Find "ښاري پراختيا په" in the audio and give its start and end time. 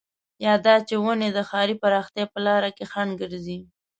1.49-2.39